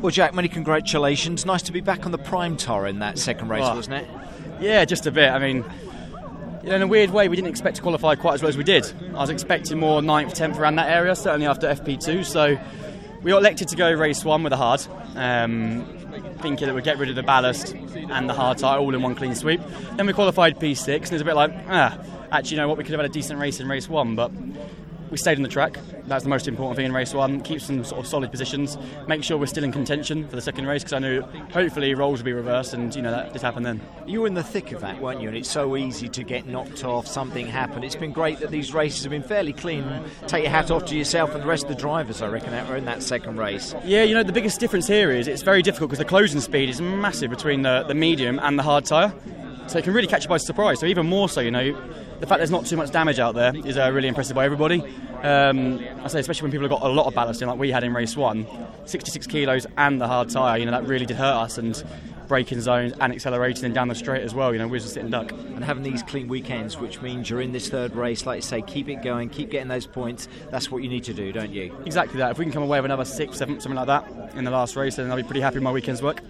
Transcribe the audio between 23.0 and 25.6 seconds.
had a decent race in race one, but we stayed on the